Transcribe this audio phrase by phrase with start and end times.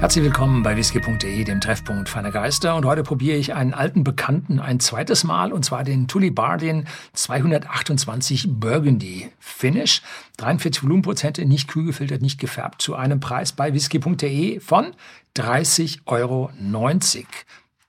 [0.00, 2.76] Herzlich willkommen bei whisky.de, dem Treffpunkt feiner Geister.
[2.76, 6.86] Und heute probiere ich einen alten Bekannten ein zweites Mal, und zwar den Tully Bardin
[7.14, 10.02] 228 Burgundy Finish.
[10.36, 14.94] 43 Volumenprozente, nicht kühl gefiltert, nicht gefärbt, zu einem Preis bei whisky.de von
[15.36, 16.52] 30,90 Euro.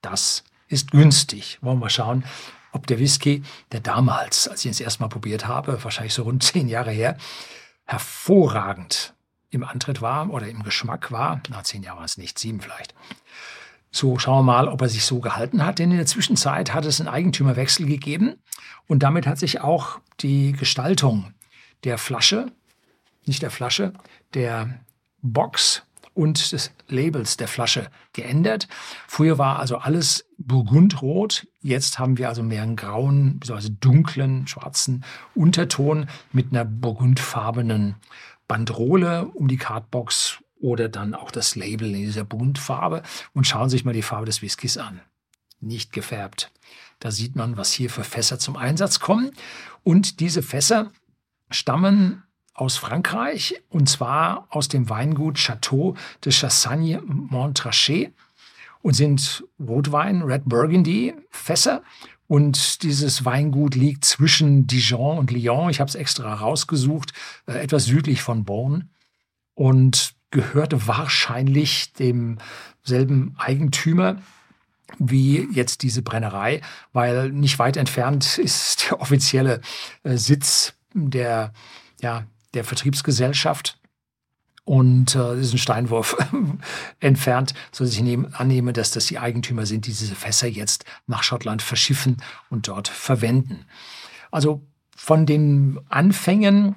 [0.01, 1.59] Das ist günstig.
[1.61, 2.23] Wollen wir mal schauen,
[2.71, 6.23] ob der Whisky, der damals, als ich ihn das erste Mal probiert habe, wahrscheinlich so
[6.23, 7.17] rund zehn Jahre her,
[7.85, 9.13] hervorragend
[9.49, 11.41] im Antritt war oder im Geschmack war.
[11.49, 12.93] Na, zehn Jahre war es nicht, sieben vielleicht.
[13.91, 15.79] So, schauen wir mal, ob er sich so gehalten hat.
[15.79, 18.35] Denn in der Zwischenzeit hat es einen Eigentümerwechsel gegeben
[18.87, 21.33] und damit hat sich auch die Gestaltung
[21.83, 22.51] der Flasche,
[23.25, 23.93] nicht der Flasche,
[24.33, 24.79] der
[25.21, 28.67] Box und des Labels der Flasche geändert.
[29.07, 31.47] Früher war also alles burgundrot.
[31.61, 33.69] Jetzt haben wir also mehr einen grauen, bzw.
[33.79, 37.95] dunklen, schwarzen Unterton mit einer burgundfarbenen
[38.49, 43.85] Bandrole um die Cardbox oder dann auch das Label in dieser Buntfarbe und schauen sich
[43.85, 44.99] mal die Farbe des Whiskys an.
[45.61, 46.51] Nicht gefärbt.
[46.99, 49.31] Da sieht man, was hier für Fässer zum Einsatz kommen.
[49.83, 50.91] Und diese Fässer
[51.49, 52.23] stammen
[52.53, 55.95] aus Frankreich und zwar aus dem Weingut Château
[56.25, 58.11] de Chassagne Montrachet
[58.81, 61.83] und sind Rotwein, Red Burgundy Fässer
[62.29, 65.71] und dieses Weingut liegt zwischen Dijon und Lyon.
[65.71, 67.11] Ich habe es extra rausgesucht,
[67.47, 68.91] äh, etwas südlich von Bonn.
[69.55, 74.21] Und gehörte wahrscheinlich demselben Eigentümer
[74.99, 76.61] wie jetzt diese Brennerei,
[76.93, 79.61] weil nicht weit entfernt ist der offizielle
[80.03, 81.51] äh, Sitz der,
[81.99, 83.79] ja, der Vertriebsgesellschaft
[84.69, 86.15] und äh, ist ein Steinwurf
[86.99, 91.23] entfernt, sodass ich nehm, annehme, dass das die Eigentümer sind, die diese Fässer jetzt nach
[91.23, 92.17] Schottland verschiffen
[92.51, 93.65] und dort verwenden.
[94.29, 94.61] Also
[94.95, 96.75] von den Anfängen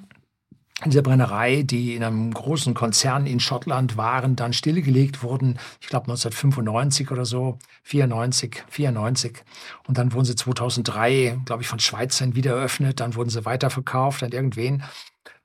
[0.83, 6.05] dieser Brennerei, die in einem großen Konzern in Schottland waren, dann stillgelegt wurden, ich glaube
[6.05, 9.43] 1995 oder so, 94, 94.
[9.87, 12.99] Und dann wurden sie 2003, glaube ich, von Schweizern wieder eröffnet.
[12.99, 14.81] Dann wurden sie weiterverkauft an irgendwen.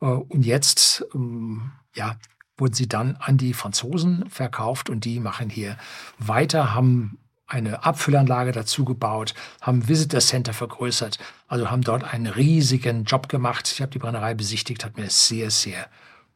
[0.00, 2.16] Äh, und jetzt, ähm, ja,
[2.58, 5.76] wurden sie dann an die Franzosen verkauft und die machen hier
[6.18, 13.04] weiter, haben eine Abfüllanlage dazu gebaut, haben Visitor Center vergrößert, also haben dort einen riesigen
[13.04, 13.70] Job gemacht.
[13.72, 15.88] Ich habe die Brennerei besichtigt, hat mir sehr, sehr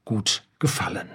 [0.05, 1.09] gut gefallen.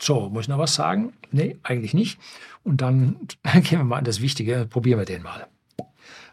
[0.00, 1.12] So, muss ich noch was sagen?
[1.30, 2.18] Nee, eigentlich nicht.
[2.62, 5.46] Und dann gehen wir mal an das Wichtige, probieren wir den mal.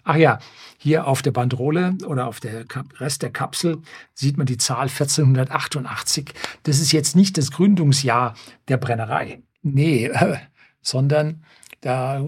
[0.04, 0.40] Ach ja,
[0.78, 2.66] hier auf der Bandrole oder auf der
[3.00, 3.82] Rest der Kapsel
[4.14, 6.34] sieht man die Zahl 1488.
[6.64, 8.36] Das ist jetzt nicht das Gründungsjahr
[8.68, 9.42] der Brennerei.
[9.62, 10.12] Nee,
[10.82, 11.44] sondern
[11.82, 12.24] da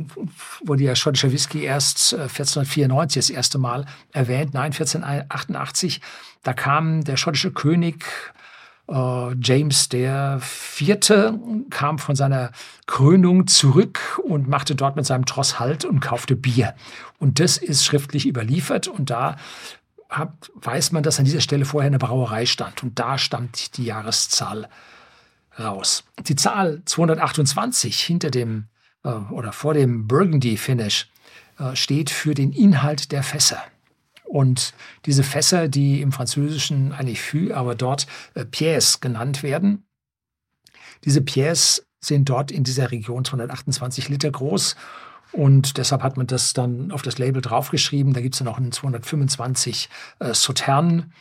[0.64, 4.54] wurde ja schottischer Whisky erst 1494 äh, das erste Mal erwähnt.
[4.54, 6.02] Nein, 1488.
[6.42, 8.04] Da kam der schottische König
[8.88, 11.40] äh, James der Vierte
[11.70, 12.52] kam von seiner
[12.86, 16.76] Krönung zurück und machte dort mit seinem Tross Halt und kaufte Bier.
[17.20, 19.38] Und das ist schriftlich überliefert und da
[20.10, 23.86] hat, weiß man, dass an dieser Stelle vorher eine Brauerei stand und da stammt die
[23.86, 24.70] Jahreszahl
[25.58, 26.04] raus.
[26.20, 28.68] Die Zahl 228 hinter dem
[29.04, 31.10] äh, oder vor dem Burgundy Finish
[31.60, 33.62] äh, steht für den Inhalt der Fässer.
[34.34, 34.74] Und
[35.06, 39.86] diese Fässer, die im Französischen eigentlich Fü, aber dort äh, Pièces genannt werden,
[41.06, 44.76] diese Pièces sind dort in dieser Region 228 Liter groß.
[45.34, 48.14] Und deshalb hat man das dann auf das Label draufgeschrieben.
[48.14, 51.14] Da gibt es dann auch einen 225 äh, Sautern,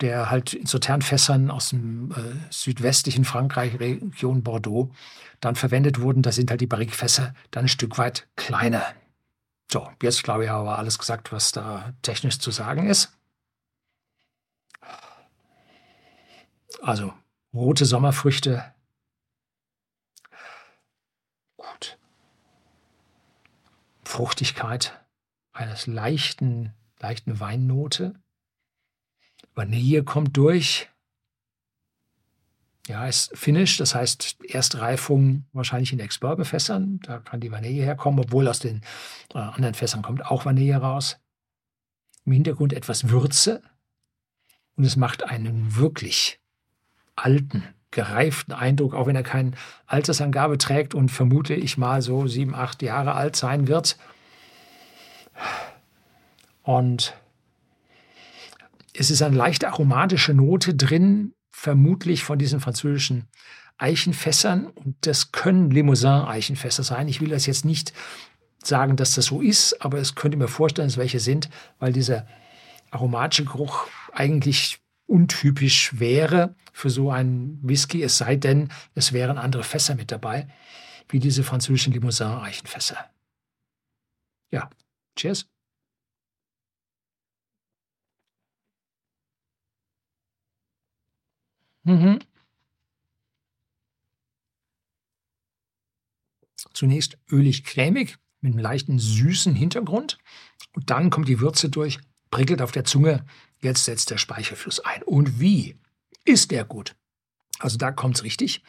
[0.00, 2.14] der halt in Sauternfässern aus dem äh,
[2.50, 4.90] südwestlichen Frankreich, Region Bordeaux,
[5.38, 6.22] dann verwendet wurden.
[6.22, 8.82] Da sind halt die Barrikfässer dann ein Stück weit kleiner.
[9.74, 13.18] So, jetzt glaube ich, habe ich alles gesagt, was da technisch zu sagen ist.
[16.80, 17.12] Also,
[17.52, 18.72] rote Sommerfrüchte.
[21.56, 21.98] Gut.
[24.04, 25.04] Fruchtigkeit
[25.52, 28.14] eines leichten, leichten Weinnote.
[29.56, 30.88] Vanille kommt durch.
[32.86, 37.00] Ja, ist Finish, das heißt Erstreifung wahrscheinlich in Ex-Bourbon-Fässern.
[37.02, 38.82] Da kann die Vanille herkommen, obwohl aus den
[39.34, 41.18] äh, anderen Fässern kommt auch Vanille raus.
[42.26, 43.62] Im Hintergrund etwas Würze
[44.76, 46.40] und es macht einen wirklich
[47.16, 49.52] alten, gereiften Eindruck, auch wenn er keine
[49.86, 53.96] Altersangabe trägt und vermute ich mal so sieben, acht Jahre alt sein wird.
[56.62, 57.14] Und
[58.92, 63.28] es ist eine leichte aromatische Note drin, vermutlich von diesen französischen
[63.78, 64.66] Eichenfässern.
[64.66, 67.06] Und das können Limousin-Eichenfässer sein.
[67.06, 67.92] Ich will das jetzt nicht
[68.62, 71.48] sagen, dass das so ist, aber es könnte mir vorstellen, dass welche sind,
[71.78, 72.26] weil dieser
[72.90, 79.62] aromatische Geruch eigentlich untypisch wäre für so einen Whisky, es sei denn, es wären andere
[79.62, 80.48] Fässer mit dabei.
[81.08, 82.96] wie diese französischen Limousin-Eichenfässer.
[84.50, 84.70] Ja,
[85.16, 85.46] cheers.
[91.84, 92.18] Mhm.
[96.72, 100.18] Zunächst ölig-cremig mit einem leichten süßen Hintergrund
[100.72, 101.98] und dann kommt die Würze durch,
[102.30, 103.24] prickelt auf der Zunge.
[103.62, 105.02] Jetzt setzt der Speichelfluss ein.
[105.04, 105.78] Und wie?
[106.24, 106.96] Ist der gut?
[107.60, 108.62] Also da kommt es richtig.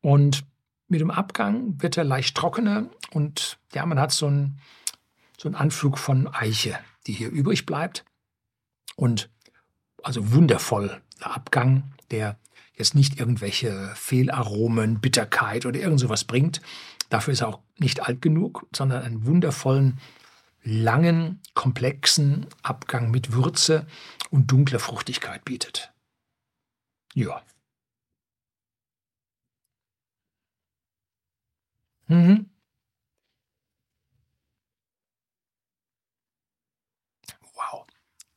[0.00, 0.44] Und
[0.88, 4.60] mit dem Abgang wird er leicht trockener und ja, man hat so einen,
[5.38, 8.04] so einen Anflug von Eiche, die hier übrig bleibt.
[8.96, 9.30] Und
[10.02, 12.38] also wundervoll der Abgang, der
[12.74, 16.60] jetzt nicht irgendwelche Fehlaromen, Bitterkeit oder irgend sowas bringt.
[17.10, 19.98] Dafür ist er auch nicht alt genug, sondern einen wundervollen,
[20.62, 23.86] langen, komplexen Abgang mit Würze
[24.30, 25.92] und dunkler Fruchtigkeit bietet.
[27.14, 27.42] Ja.
[32.08, 32.49] Mhm.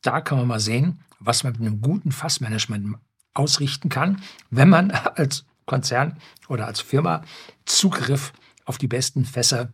[0.04, 2.98] Da kann man mal sehen, was man mit einem guten Fassmanagement
[3.32, 7.24] ausrichten kann, wenn man als Konzern oder als Firma
[7.64, 8.34] Zugriff
[8.66, 9.72] auf die besten Fässer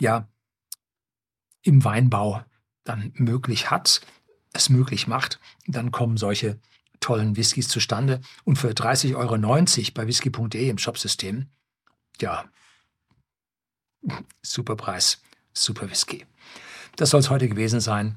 [0.00, 0.28] ja
[1.62, 2.44] im Weinbau
[2.84, 4.00] dann möglich hat,
[4.52, 6.60] es möglich macht, dann kommen solche
[7.00, 8.20] tollen Whiskys zustande.
[8.44, 9.36] Und für 30,90 Euro
[9.94, 11.48] bei whisky.de im Shopsystem,
[12.20, 12.44] ja,
[14.42, 15.20] super Preis,
[15.52, 16.24] super Whisky.
[16.94, 18.16] Das soll es heute gewesen sein.